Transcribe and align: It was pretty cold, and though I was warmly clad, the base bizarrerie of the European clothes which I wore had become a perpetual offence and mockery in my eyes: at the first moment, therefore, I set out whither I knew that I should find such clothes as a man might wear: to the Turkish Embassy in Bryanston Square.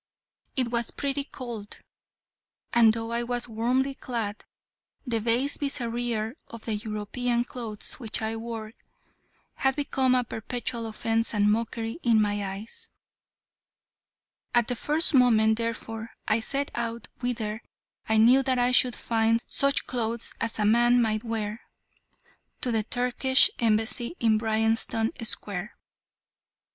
It 0.55 0.69
was 0.71 0.89
pretty 0.89 1.23
cold, 1.23 1.77
and 2.73 2.91
though 2.91 3.11
I 3.11 3.21
was 3.21 3.47
warmly 3.47 3.93
clad, 3.93 4.43
the 5.05 5.19
base 5.21 5.57
bizarrerie 5.57 6.33
of 6.47 6.65
the 6.65 6.73
European 6.73 7.43
clothes 7.43 7.99
which 7.99 8.19
I 8.19 8.35
wore 8.35 8.73
had 9.57 9.75
become 9.75 10.15
a 10.15 10.23
perpetual 10.23 10.87
offence 10.87 11.35
and 11.35 11.51
mockery 11.51 11.99
in 12.01 12.19
my 12.19 12.43
eyes: 12.43 12.89
at 14.55 14.69
the 14.69 14.75
first 14.75 15.13
moment, 15.13 15.59
therefore, 15.59 16.09
I 16.27 16.39
set 16.39 16.71
out 16.73 17.07
whither 17.19 17.61
I 18.09 18.17
knew 18.17 18.41
that 18.41 18.57
I 18.57 18.71
should 18.71 18.95
find 18.95 19.39
such 19.45 19.85
clothes 19.85 20.33
as 20.41 20.57
a 20.57 20.65
man 20.65 20.99
might 20.99 21.23
wear: 21.23 21.61
to 22.61 22.71
the 22.71 22.81
Turkish 22.81 23.51
Embassy 23.59 24.15
in 24.19 24.39
Bryanston 24.39 25.11
Square. 25.23 25.75